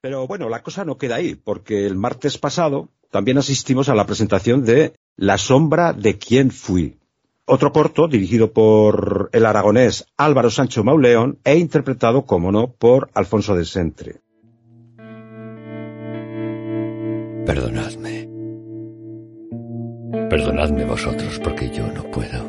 Pero 0.00 0.28
bueno, 0.28 0.48
la 0.48 0.62
cosa 0.62 0.84
no 0.84 0.96
queda 0.96 1.16
ahí, 1.16 1.34
porque 1.34 1.84
el 1.86 1.96
martes 1.96 2.38
pasado 2.38 2.88
también 3.10 3.38
asistimos 3.38 3.88
a 3.88 3.94
la 3.94 4.06
presentación 4.06 4.64
de 4.64 4.92
La 5.16 5.38
sombra 5.38 5.92
de 5.92 6.18
quién 6.18 6.52
fui. 6.52 6.98
Otro 7.46 7.72
corto 7.72 8.06
dirigido 8.06 8.52
por 8.52 9.30
el 9.32 9.44
aragonés 9.46 10.06
Álvaro 10.16 10.50
Sancho 10.50 10.84
Mauleón 10.84 11.38
e 11.44 11.56
interpretado, 11.56 12.26
como 12.26 12.52
no, 12.52 12.70
por 12.70 13.10
Alfonso 13.14 13.56
de 13.56 13.64
Sentre. 13.64 14.20
Perdonadme. 17.46 18.28
Perdonadme 20.28 20.84
vosotros 20.84 21.40
porque 21.42 21.70
yo 21.70 21.90
no 21.90 22.04
puedo. 22.10 22.46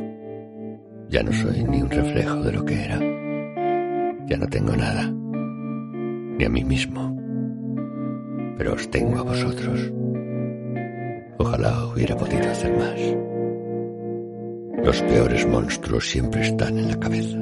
Ya 1.07 1.23
no 1.23 1.34
soy 1.34 1.63
ni 1.63 1.81
un 1.81 1.89
reflejo 1.89 2.43
de 2.43 2.52
lo 2.52 2.66
que 2.66 2.84
era. 2.84 3.00
Ya 4.27 4.38
no 4.38 4.47
tengo 4.47 4.75
nada. 4.75 5.09
Ni 5.09 6.43
a 6.43 6.50
mí 6.50 6.63
mismo. 6.63 7.19
Pero 8.59 8.73
os 8.73 8.91
tengo 8.91 9.20
a 9.20 9.23
vosotros. 9.23 9.90
Ojalá 11.38 11.86
hubiera 11.88 12.18
podido 12.18 12.52
hacer 12.52 12.73
más. 12.77 12.99
Los 14.84 15.02
peores 15.04 15.48
monstruos 15.48 16.09
siempre 16.09 16.41
están 16.41 16.77
en 16.77 16.90
la 16.90 16.99
cabeza. 16.99 17.38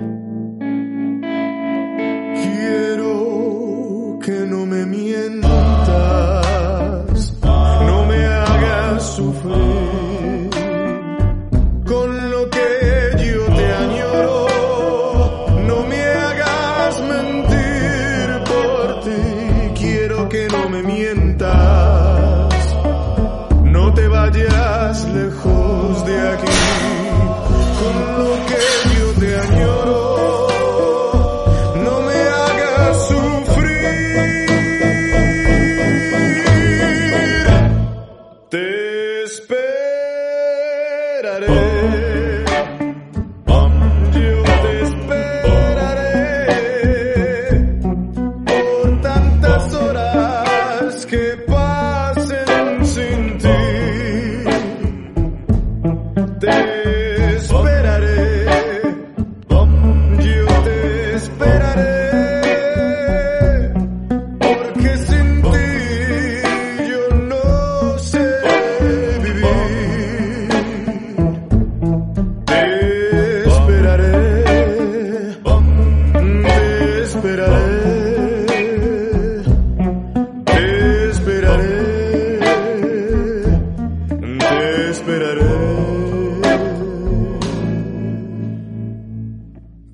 No 20.68 20.74
me 20.74 20.84
mientas, 20.84 21.56
no 23.64 23.94
te 23.94 24.06
vayas 24.10 25.08
lejos 25.14 26.06
de 26.06 26.30
aquí 26.30 26.48
con 27.80 27.96
lo 28.20 28.32
que 28.48 28.60
yo 29.00 29.08
te 29.18 29.30
añoro. 29.40 30.48
No 31.86 32.02
me 32.02 32.20
hagas 32.42 33.08
sufrir. 33.08 33.88
Te 38.50 39.24
esperaré. 39.24 40.48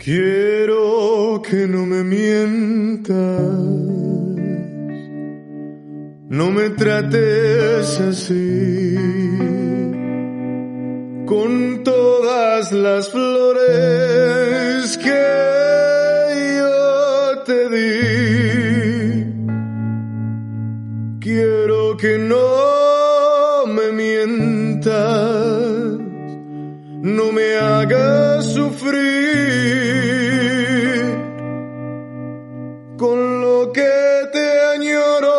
Quiero 0.03 1.41
que 1.41 1.65
no 1.65 1.85
me 1.85 2.03
mientas. 2.03 3.15
No 6.27 6.51
me 6.51 6.71
trates 6.71 8.01
así. 8.01 8.97
Con 11.25 11.83
todas 11.85 12.73
las 12.73 13.07
flores 13.11 14.97
que 14.97 15.23
yo 16.57 17.43
te 17.45 17.69
di. 17.69 19.23
Quiero 21.21 21.95
que 21.95 22.17
no 22.17 23.65
me 23.67 23.93
mientas, 23.93 24.91
no 27.03 27.33
me 27.33 27.55
hagas 27.57 28.53
sufrir 28.53 28.93
con 32.97 33.41
lo 33.41 33.73
que 33.73 33.91
te 34.31 34.61
añoro. 34.73 35.35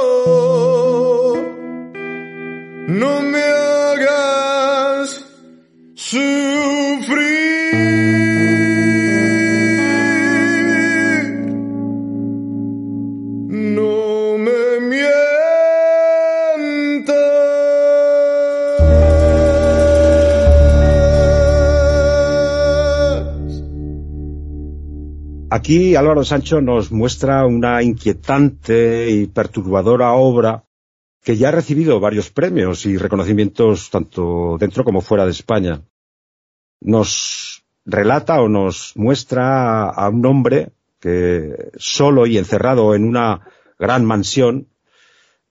No 2.86 3.22
me 3.22 3.42
hagas 3.42 5.24
sufrir. 5.94 7.43
Aquí 25.56 25.94
Álvaro 25.94 26.24
Sancho 26.24 26.60
nos 26.60 26.90
muestra 26.90 27.46
una 27.46 27.80
inquietante 27.80 29.08
y 29.08 29.28
perturbadora 29.28 30.10
obra 30.14 30.64
que 31.22 31.36
ya 31.36 31.50
ha 31.50 31.52
recibido 31.52 32.00
varios 32.00 32.28
premios 32.28 32.86
y 32.86 32.96
reconocimientos 32.98 33.88
tanto 33.88 34.56
dentro 34.58 34.82
como 34.82 35.00
fuera 35.00 35.24
de 35.24 35.30
España. 35.30 35.80
Nos 36.80 37.64
relata 37.84 38.42
o 38.42 38.48
nos 38.48 38.96
muestra 38.96 39.90
a 39.90 40.08
un 40.08 40.26
hombre 40.26 40.72
que 40.98 41.70
solo 41.76 42.26
y 42.26 42.36
encerrado 42.36 42.96
en 42.96 43.04
una 43.04 43.46
gran 43.78 44.04
mansión 44.04 44.66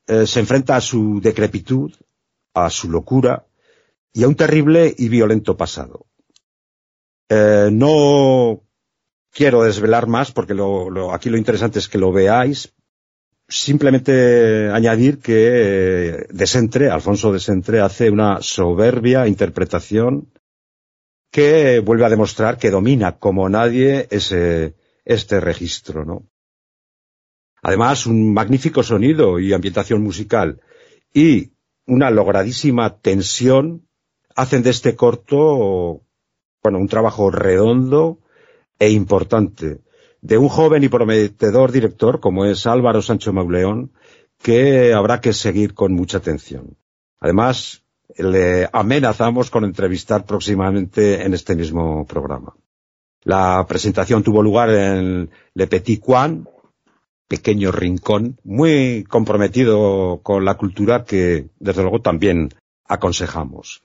eh, 0.08 0.28
se 0.28 0.42
enfrenta 0.42 0.76
a 0.76 0.82
su 0.82 1.22
decrepitud, 1.22 1.94
a 2.54 2.70
su 2.70 2.92
locura 2.92 3.46
y 4.12 4.24
a 4.24 4.28
un 4.28 4.36
terrible 4.36 4.94
y 4.98 5.08
violento 5.08 5.56
pasado. 5.56 6.08
Eh, 7.30 7.70
no 7.72 8.63
quiero 9.34 9.64
desvelar 9.64 10.08
más 10.08 10.32
porque 10.32 10.54
lo, 10.54 11.12
aquí 11.12 11.30
lo 11.30 11.38
interesante 11.38 11.80
es 11.80 11.90
que 11.90 11.98
lo 11.98 12.12
veáis. 12.12 12.74
Simplemente 13.50 14.70
añadir 14.70 15.20
que 15.20 15.50
eh, 15.52 16.28
Desentre, 16.30 16.90
Alfonso 16.90 17.34
Desentre, 17.34 17.82
hace 17.82 18.10
una 18.10 18.42
soberbia 18.42 19.28
interpretación 19.28 20.32
que 21.30 21.80
vuelve 21.80 22.06
a 22.06 22.10
demostrar 22.10 22.58
que 22.58 22.72
domina 22.72 23.18
como 23.18 23.50
nadie 23.50 24.08
ese, 24.12 24.76
este 25.04 25.42
registro, 25.42 26.06
¿no? 26.06 26.30
Además, 27.62 28.06
un 28.06 28.34
magnífico 28.34 28.84
sonido 28.84 29.40
y 29.40 29.54
ambientación 29.54 30.02
musical 30.02 30.62
y 31.14 31.54
una 31.86 32.12
logradísima 32.12 32.98
tensión 33.00 33.88
hacen 34.36 34.64
de 34.64 34.70
este 34.70 34.96
corto, 34.96 36.02
bueno, 36.62 36.80
un 36.80 36.88
trabajo 36.88 37.32
redondo 37.32 38.23
e 38.80 38.90
importante 38.90 39.82
de 40.22 40.38
un 40.38 40.48
joven 40.48 40.84
y 40.84 40.90
prometedor 40.90 41.72
director 41.72 42.20
como 42.20 42.46
es 42.46 42.66
Álvaro 42.66 43.02
Sancho 43.02 43.34
Mauleón, 43.34 43.92
que 44.42 44.94
habrá 44.94 45.20
que 45.20 45.34
seguir 45.34 45.74
con 45.74 45.94
mucha 45.94 46.18
atención. 46.18 46.78
Además, 47.20 47.84
le 48.18 48.70
amenazamos 48.72 49.50
con 49.50 49.66
entrevistar 49.66 50.26
próximamente 50.26 51.24
en 51.24 51.34
este 51.34 51.56
mismo 51.56 52.06
programa. 52.06 52.56
La 53.24 53.66
presentación 53.68 54.24
tuvo 54.24 54.42
lugar 54.42 54.70
en 54.70 55.30
Le 55.54 55.68
Petit 55.68 56.02
Coin, 56.02 56.48
pequeño 57.28 57.72
rincón, 57.72 58.38
muy 58.44 59.06
comprometido 59.06 60.20
con 60.24 60.46
la 60.46 60.56
cultura 60.56 61.06
que, 61.06 61.50
desde 61.60 61.82
luego, 61.82 62.02
también 62.02 62.50
aconsejamos. 62.86 63.82